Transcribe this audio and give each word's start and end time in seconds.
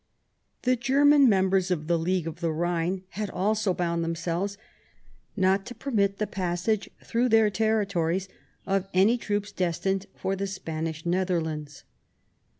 The 0.63 0.75
German 0.75 1.29
members 1.29 1.69
of 1.69 1.85
the 1.85 1.99
League 1.99 2.25
of 2.25 2.39
the 2.39 2.47
Ehine 2.49 3.03
had 3.09 3.29
also 3.29 3.71
bound 3.71 4.03
themselves 4.03 4.57
not 5.37 5.63
to 5.67 5.75
permit 5.75 6.17
the 6.17 6.25
passage 6.25 6.89
through 7.03 7.29
their 7.29 7.51
territories 7.51 8.27
of 8.65 8.87
any 8.95 9.15
troops 9.19 9.51
destined 9.51 10.07
for 10.15 10.35
the 10.35 10.47
Spanish 10.47 11.05
Nether 11.05 11.39
lands. 11.39 11.83